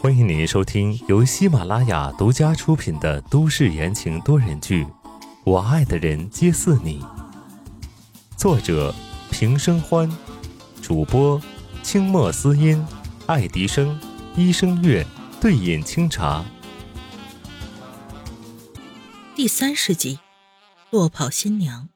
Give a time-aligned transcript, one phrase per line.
[0.00, 4.84] 欢迎您收听由喜马拉雅独家出品的都市言情多人剧
[5.44, 7.00] 《我爱的人皆似你》，
[8.36, 8.92] 作者
[9.30, 10.10] 平生欢，
[10.82, 11.40] 主播
[11.84, 12.84] 清墨思音、
[13.26, 13.96] 爱迪生、
[14.34, 15.06] 一生月、
[15.40, 16.44] 对饮清茶。
[19.36, 20.18] 第三十集，
[20.90, 21.88] 落跑新娘。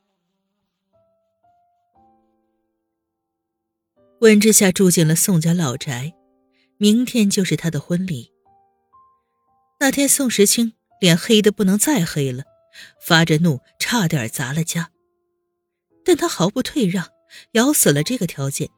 [4.21, 6.13] 温之夏住进了宋家老宅，
[6.81, 8.33] 明天就是他的婚礼。
[9.81, 12.45] 那天，宋时清脸黑的不能再黑了，
[13.05, 14.91] 发着怒，差点砸了家。
[16.05, 17.09] 但他毫不退让，
[17.53, 18.71] 咬死了这个条件。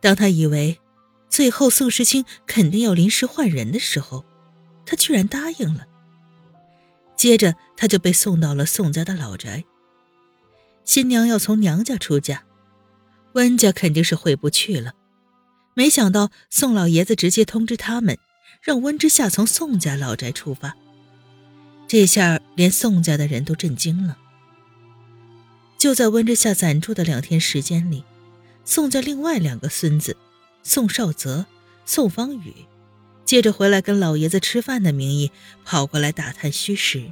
[0.00, 0.80] 当他以为
[1.28, 4.24] 最后宋时清肯定要临时换人的时候，
[4.84, 5.86] 他居然答应了。
[7.16, 9.64] 接着，他就被送到了宋家的老宅。
[10.84, 12.44] 新娘要从娘家出嫁。
[13.34, 14.92] 温家肯定是回不去了，
[15.74, 18.18] 没想到宋老爷子直接通知他们，
[18.60, 20.76] 让温之夏从宋家老宅出发。
[21.86, 24.16] 这下连宋家的人都震惊了。
[25.78, 28.04] 就在温之夏暂住的两天时间里，
[28.64, 30.16] 宋家另外两个孙子
[30.62, 31.46] 宋少泽、
[31.86, 32.54] 宋方宇，
[33.24, 35.32] 借着回来跟老爷子吃饭的名义，
[35.64, 37.10] 跑过来打探虚实。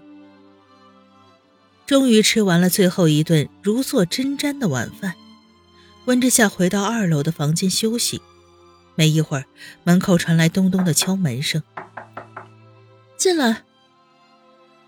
[1.86, 5.14] 终于吃完了最后一顿如坐针毡的晚饭。
[6.04, 8.20] 温之夏回到二楼的房间休息，
[8.98, 9.44] 没一会儿，
[9.84, 11.62] 门口传来咚咚的敲门声。
[13.16, 13.62] 进来。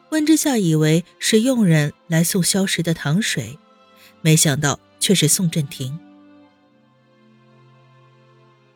[0.08, 3.56] 温之夏以为是佣人来送消食的糖水，
[4.20, 5.96] 没想到却是宋振廷。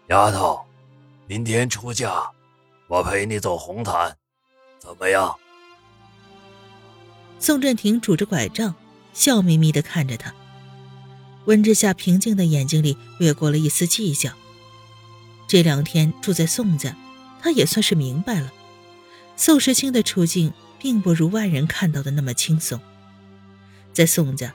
[0.06, 0.64] 丫头，
[1.26, 2.30] 明天出嫁，
[2.86, 4.16] 我陪你走红毯，
[4.78, 5.34] 怎么样？
[7.40, 8.76] 宋振廷拄着拐杖，
[9.12, 10.32] 笑眯眯的看着他。
[11.46, 14.30] 温之夏平静的眼睛里掠过了一丝计较。
[15.54, 16.96] 这两天住在宋家，
[17.40, 18.52] 他也算是明白了，
[19.36, 22.80] 宋时清的处境并不如外人看到的那么轻松。
[23.92, 24.52] 在宋家，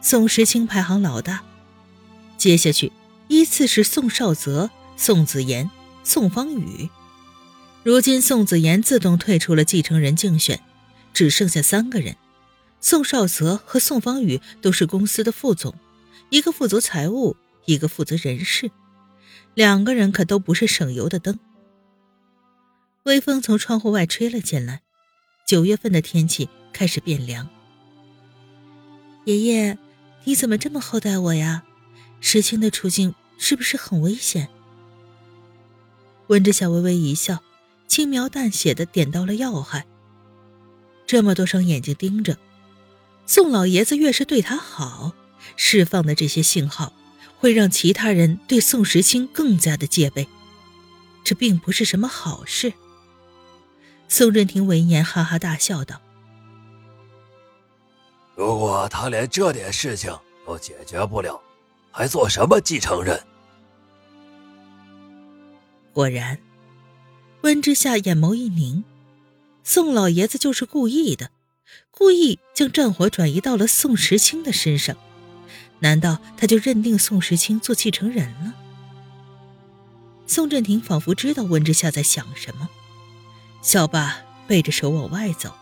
[0.00, 1.44] 宋时清排行老大，
[2.36, 2.90] 接下去
[3.28, 5.70] 依次是宋少泽、宋子言、
[6.02, 6.90] 宋方宇。
[7.84, 10.58] 如今宋子言自动退出了继承人竞选，
[11.14, 12.16] 只剩下三个人：
[12.80, 15.72] 宋少泽和宋方宇都是公司的副总。
[16.30, 17.36] 一个负责财务，
[17.66, 18.72] 一个负责人事，
[19.54, 21.38] 两个人可都不是省油的灯。
[23.04, 24.82] 微风从窗户外吹了进来，
[25.46, 27.48] 九月份的天气开始变凉。
[29.24, 29.78] 爷爷，
[30.24, 31.64] 你怎么这么厚待我呀？
[32.20, 34.48] 石青的处境是不是很危险？
[36.28, 37.42] 温之夏微微一笑，
[37.88, 39.84] 轻描淡写的点到了要害。
[41.06, 42.38] 这么多双眼睛盯着，
[43.26, 45.12] 宋老爷子越是对他好。
[45.56, 46.92] 释放的这些信号，
[47.42, 50.28] 会让其他人对宋时清更加的戒备，
[51.24, 52.72] 这并不是什么好事。
[54.06, 56.00] 宋振廷闻言哈哈大笑道
[58.36, 60.16] ：“如果他连这点事情
[60.46, 61.42] 都解决不了，
[61.90, 63.20] 还做什么继承人？”
[65.92, 66.38] 果然，
[67.40, 68.84] 温之夏眼眸一凝，
[69.64, 71.32] 宋老爷子就是故意的，
[71.90, 74.96] 故意将战火转移到了宋时清的身上。
[75.82, 78.54] 难道他就认定宋时清做继承人了？
[80.28, 82.68] 宋振廷仿佛知道温之夏在想什么，
[83.62, 84.16] 笑罢，
[84.46, 85.52] 背着手往外走，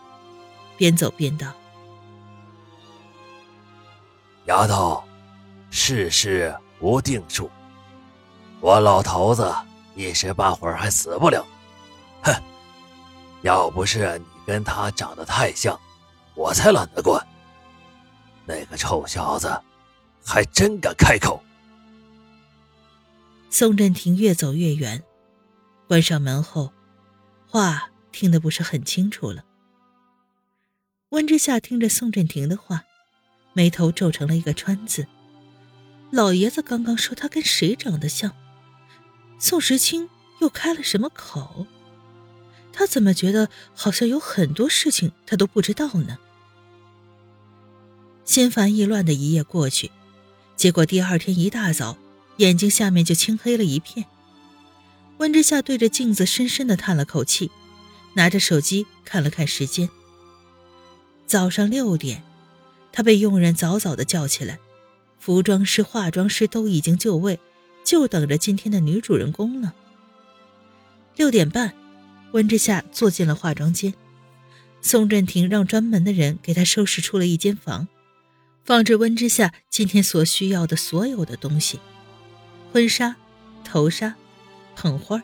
[0.77, 1.51] 边走边道
[4.45, 5.03] ：“丫头，
[5.71, 7.49] 世事无定数，
[8.59, 9.51] 我老头子
[9.95, 11.43] 一时半会儿还死不了。
[12.21, 12.31] 哼，
[13.41, 15.77] 要不是你跟他长得太像，
[16.35, 17.25] 我才懒得管。
[18.45, 19.51] 那个臭小子。”
[20.23, 21.43] 还真敢开口！
[23.49, 25.03] 宋振廷越走越远，
[25.87, 26.71] 关上门后，
[27.47, 29.43] 话听得不是很清楚了。
[31.09, 32.85] 温之夏听着宋振廷的话，
[33.53, 35.07] 眉头皱成了一个川字。
[36.11, 38.33] 老爷子刚刚说他跟谁长得像？
[39.39, 40.09] 宋时清
[40.39, 41.65] 又开了什么口？
[42.71, 46.17] 他怎么觉得好像有很多事情他都不知道呢？
[48.23, 49.91] 心烦意乱的一夜过去。
[50.61, 51.97] 结果第二天一大早，
[52.37, 54.05] 眼睛下面就青黑了一片。
[55.17, 57.49] 温之夏对着镜子深深的叹了口气，
[58.13, 59.89] 拿着手机看了看时间。
[61.25, 62.21] 早上六点，
[62.91, 64.59] 他被佣人早早的叫起来，
[65.17, 67.39] 服装师、化妆师都已经就位，
[67.83, 69.73] 就等着今天的女主人公了。
[71.15, 71.73] 六点半，
[72.33, 73.95] 温之夏坐进了化妆间，
[74.79, 77.87] 宋振廷让专门的人给他收拾出了一间房。
[78.63, 81.79] 放置温之夏今天所需要的所有的东西：
[82.71, 83.15] 婚纱、
[83.63, 84.15] 头纱、
[84.75, 85.21] 捧花，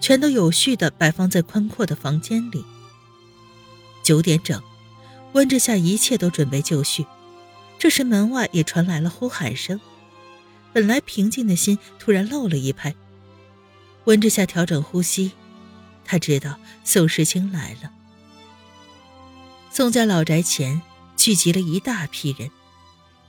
[0.00, 2.64] 全都有序的摆放在宽阔的房间里。
[4.02, 4.62] 九点整，
[5.32, 7.06] 温之夏一切都准备就绪，
[7.78, 9.80] 这时门外也传来了呼喊声。
[10.72, 12.94] 本来平静的心突然漏了一拍。
[14.04, 15.32] 温之夏调整呼吸，
[16.04, 17.90] 他知道宋时清来了。
[19.70, 20.80] 宋家老宅前
[21.30, 22.50] 聚集了一大批人，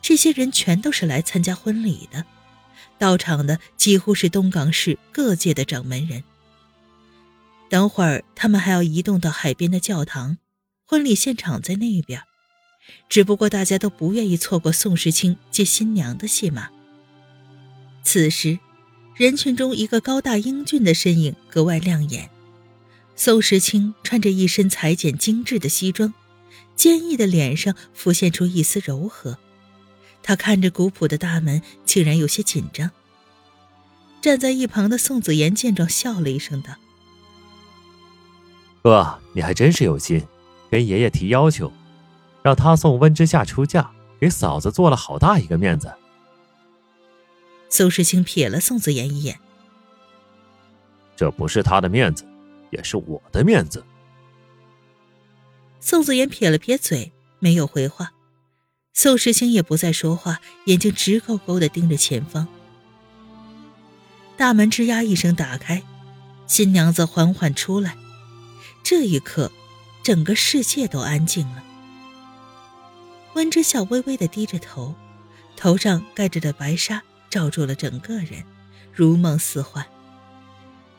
[0.02, 2.26] 这些人全都是来参加婚礼的，
[2.98, 6.24] 到场的几乎是东港市各界的掌门人。
[7.70, 10.40] 等会儿他们还要移动到海边的教堂，
[10.88, 12.24] 婚礼现场在那边，
[13.08, 16.70] 只不过大家都不愿意错过宋时清接新娘的戏码。
[18.02, 18.58] 此时，
[19.16, 22.32] 人群中一个高大英俊的身影格外亮眼，
[23.16, 26.12] 宋时清穿着一身裁剪精致的西装。
[26.82, 29.38] 坚毅的脸上浮现出一丝柔和，
[30.24, 32.90] 他看着古朴的大门，竟然有些紧张。
[34.20, 36.74] 站在一旁的宋子言见状，笑了一声，道
[38.82, 40.26] ：“哥，你还真是有心，
[40.72, 41.72] 跟爷爷提要求，
[42.42, 45.94] 让他送温之夏出嫁，给嫂子做了好大一个面子。”
[47.70, 49.40] 宋时清瞥了宋子言一眼
[51.16, 52.26] ：“这不是他的面子，
[52.72, 53.86] 也是我的面子。”
[55.84, 58.14] 宋子言撇了撇嘴，没有回话。
[58.94, 62.48] 宋时清也不再说话，眼睛直勾勾的盯着前方。
[64.38, 65.82] 大门吱呀一声打开，
[66.46, 67.98] 新娘子缓缓出来。
[68.84, 69.52] 这一刻，
[70.04, 71.64] 整个世界都安静了。
[73.34, 74.94] 温之笑微微的低着头，
[75.58, 78.44] 头上盖着的白纱罩住了整个人，
[78.94, 79.84] 如梦似幻。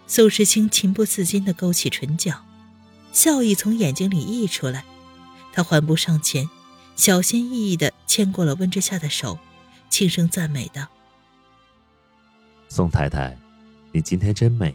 [0.08, 2.44] 宋时清情不自禁的勾起唇角。
[3.12, 4.85] 笑意从眼睛里溢出来，
[5.53, 6.49] 他缓步上前，
[6.97, 9.38] 小心翼翼地牵过了温之夏的手，
[9.91, 10.88] 轻声赞美道
[12.69, 13.37] ：“宋太太，
[13.93, 14.75] 你今天真美。”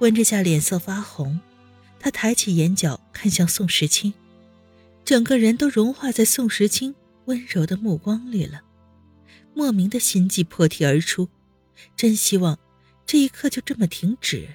[0.00, 1.40] 温之夏脸色发红，
[1.98, 4.12] 他抬起眼角看向宋时清，
[5.04, 8.60] 整个人都融化在宋时清温柔的目光里了，
[9.54, 11.28] 莫名的心悸破涕而出，
[11.96, 12.58] 真希望
[13.06, 14.48] 这一刻就这么停止。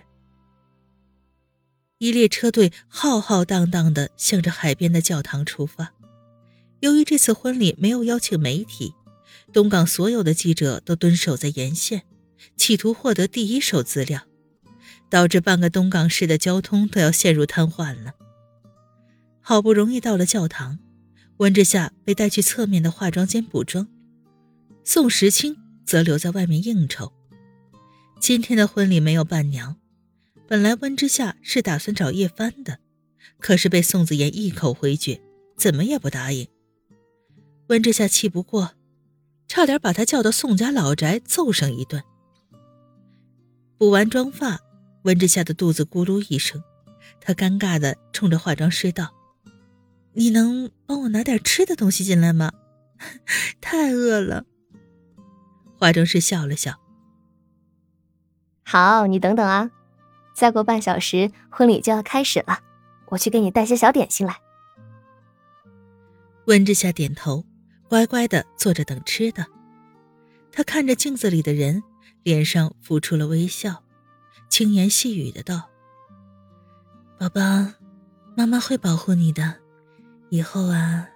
[2.04, 5.94] 一列车队浩浩荡荡地向着海边的教堂出发。
[6.82, 8.94] 由于这次婚礼没有邀请媒体，
[9.54, 12.02] 东港所有的记者都蹲守在沿线，
[12.58, 14.20] 企图获得第一手资料，
[15.10, 18.12] 导致半个东港市的交通都要陷入瘫痪了。
[19.40, 20.80] 好不容易到了教堂，
[21.38, 23.88] 温之夏被带去侧面的化妆间补妆，
[24.84, 25.56] 宋时清
[25.86, 27.14] 则留在外面应酬。
[28.20, 29.78] 今天的婚礼没有伴娘。
[30.48, 32.80] 本来温之夏是打算找叶帆的，
[33.40, 35.22] 可是被宋子言一口回绝，
[35.58, 36.48] 怎么也不答应。
[37.68, 38.74] 温之夏气不过，
[39.48, 42.04] 差点把他叫到宋家老宅揍上一顿。
[43.78, 44.60] 补完妆发，
[45.04, 46.62] 温之夏的肚子咕噜一声，
[47.20, 49.14] 他尴尬的冲着化妆师道
[50.14, 52.52] ：“你能帮我拿点吃的东西进来吗？
[53.62, 54.46] 太饿了。”
[55.80, 56.80] 化妆师笑了笑
[58.64, 59.72] ：“好，你等等啊。”
[60.34, 62.60] 再过半小时，婚礼就要开始了，
[63.08, 64.36] 我去给你带些小点心来。
[66.46, 67.46] 温之夏点头，
[67.88, 69.46] 乖乖的坐着等吃的。
[70.52, 71.82] 他看着镜子里的人，
[72.24, 73.84] 脸上浮出了微笑，
[74.50, 75.70] 轻言细语的道
[77.18, 77.42] ：“宝宝，
[78.36, 79.56] 妈妈会保护你的，
[80.30, 81.08] 以后啊，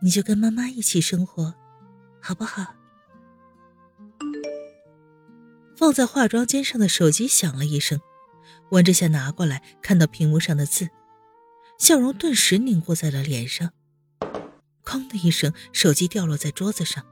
[0.00, 1.54] 你就跟妈妈一起生活，
[2.20, 2.74] 好不好？”
[5.76, 8.00] 放在化妆间上的手机响了一声。
[8.70, 10.88] 温之夏拿过来，看到屏幕上的字，
[11.78, 13.72] 笑容顿时凝固在了脸上。
[14.84, 17.04] 哐的一声，手机掉落在桌子上。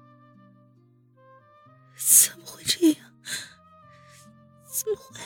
[1.96, 2.98] 怎么会这样？
[4.70, 5.20] 怎么会？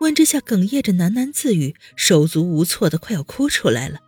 [0.00, 4.00] 温之夏哽咽着喃喃自语，手足无措的快要哭出来了，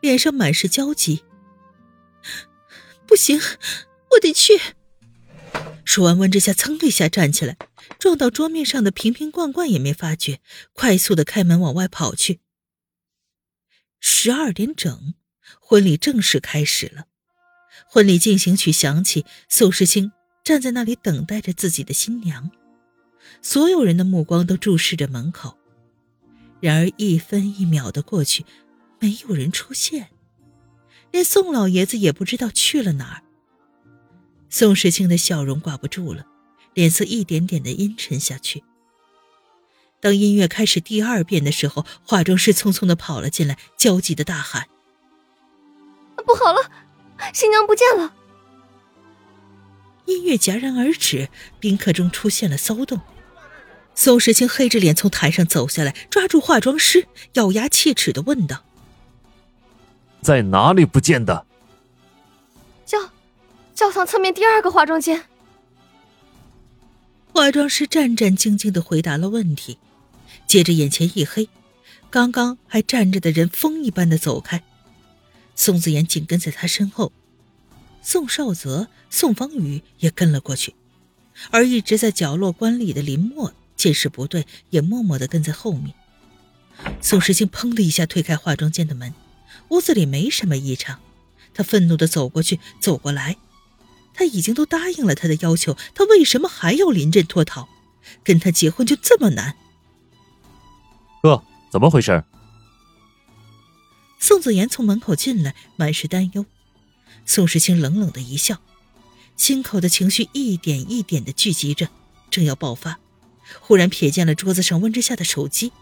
[0.00, 1.24] 脸上满是焦急。
[3.06, 3.38] 不行，
[4.12, 4.58] 我得去。
[5.84, 7.56] 说完，温之夏噌的一下站起来。
[8.02, 10.40] 撞到桌面上的瓶瓶罐罐也没发觉，
[10.72, 12.40] 快速的开门往外跑去。
[14.00, 15.14] 十二点整，
[15.60, 17.04] 婚礼正式开始了。
[17.86, 20.10] 婚礼进行曲响起，宋时清
[20.42, 22.50] 站在那里等待着自己的新娘，
[23.40, 25.56] 所有人的目光都注视着门口。
[26.60, 28.44] 然而一分一秒的过去，
[28.98, 30.08] 没有人出现，
[31.12, 33.22] 连宋老爷子也不知道去了哪儿。
[34.50, 36.26] 宋时清的笑容挂不住了。
[36.74, 38.64] 脸色一点点的阴沉下去。
[40.00, 44.66] 当音乐开始第二遍的时候，化妆师匆匆的跑了进来，焦急的大喊
[46.26, 46.70] ：“不好了，
[47.32, 48.12] 新娘不见了！”
[50.06, 51.28] 音乐戛然而止，
[51.60, 53.00] 宾客中出现了骚动。
[53.94, 58.64] 宋时清黑着脸从台上走下来，抓住化妆师，咬牙切齿的问道
[60.20, 61.46] ：“在哪里不见的？”
[62.84, 62.98] 教
[63.74, 65.24] 教堂侧面第二个化妆间。
[67.34, 69.78] 化妆师战战兢兢的回答了问题，
[70.46, 71.48] 接着眼前一黑，
[72.10, 74.62] 刚刚还站着的人风一般的走开，
[75.54, 77.10] 宋子妍紧跟在他身后，
[78.02, 80.74] 宋少泽、宋方宇也跟了过去，
[81.50, 85.94] 而一直在角落观礼的林墨见势不对，也默默的跟在后面。
[87.00, 89.14] 宋时清砰的一下推开化妆间的门，
[89.70, 91.00] 屋子里没什么异常，
[91.54, 93.38] 他愤怒的走过去，走过来。
[94.14, 97.68] 他已经都答应了他的要求，他为什么还要临阵脱逃？
[98.24, 99.56] 跟他结婚就这么难？
[101.22, 102.24] 哥，怎么回事？
[104.18, 106.46] 宋子妍从门口进来，满是担忧。
[107.24, 108.60] 宋时清冷冷的一笑，
[109.36, 111.88] 心口的情绪一点一点的聚集着，
[112.30, 112.98] 正要爆发，
[113.60, 115.72] 忽然瞥见了桌子上温之夏的手机。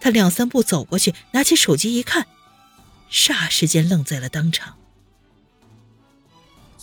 [0.00, 2.26] 他两三步走过去，拿起手机一看，
[3.10, 4.76] 霎时间愣在了当场。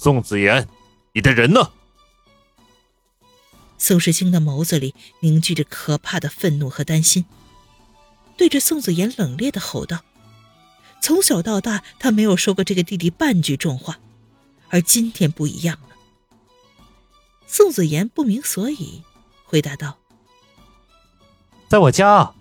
[0.01, 0.65] 宋子妍，
[1.11, 1.73] 你的人呢？
[3.77, 7.25] 宋时清的眸子里凝聚着可怕的愤怒和担心，
[8.37, 9.99] 对着宋子妍冷冽的吼道
[11.03, 13.99] ：“从小到大，他没有说过这个弟弟半句重话，
[14.69, 15.97] 而今天不一样了。”
[17.45, 19.03] 宋子妍不明所以，
[19.43, 19.97] 回答道
[21.67, 22.33] ：“在我家。”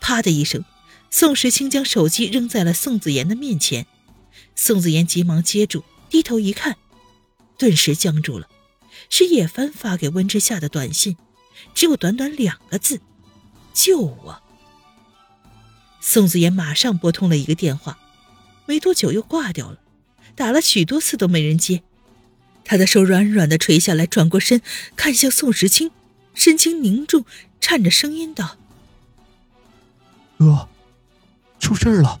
[0.00, 0.64] 啪的一声，
[1.10, 3.86] 宋时清将手机扔在了宋子妍的面前。
[4.54, 6.76] 宋子妍急忙接住，低头一看，
[7.58, 8.48] 顿时僵住了。
[9.08, 11.16] 是叶帆发给温之夏的短信，
[11.74, 13.00] 只有短短两个字
[13.74, 14.42] ：“救我。”
[16.00, 17.98] 宋子妍马上拨通了一个电话，
[18.66, 19.78] 没多久又挂掉了。
[20.34, 21.82] 打了许多次都没人接，
[22.64, 24.62] 他的手软软的垂下来，转过身
[24.96, 25.90] 看向宋时清，
[26.34, 27.26] 神情凝重，
[27.60, 28.56] 颤着声音道
[30.38, 30.68] ：“哥，
[31.58, 32.20] 出事了。”